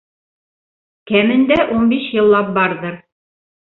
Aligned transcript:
Кәмендә 1.13 1.61
ун 1.77 1.87
биш 1.95 2.11
йыллап 2.19 2.53
барҙыр. 2.61 3.01